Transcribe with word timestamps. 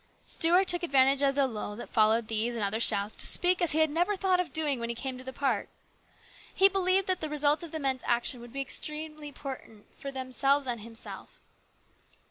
Stuart 0.25 0.67
took 0.67 0.81
advantage 0.81 1.21
of 1.21 1.35
the 1.35 1.45
lull 1.45 1.75
that 1.75 1.87
followed 1.87 2.27
these 2.27 2.55
and 2.55 2.65
other 2.65 2.79
shouts 2.79 3.15
to 3.17 3.27
speak 3.27 3.61
as 3.61 3.73
he 3.73 3.77
had 3.81 3.89
never 3.91 4.15
thought 4.15 4.39
of 4.39 4.51
doing 4.51 4.79
when 4.79 4.89
he 4.89 4.95
came 4.95 5.15
to 5.19 5.23
the 5.23 5.31
park. 5.31 5.69
He 6.51 6.67
believed 6.67 7.05
that 7.05 7.19
the 7.21 7.29
result 7.29 7.61
of 7.61 7.71
the 7.71 7.77
men's 7.79 8.01
action 8.07 8.41
would 8.41 8.51
be 8.51 8.61
exceedingly 8.61 9.27
important 9.27 9.85
for 9.95 10.11
themselves 10.11 10.65
and 10.65 10.81
himself. 10.81 11.39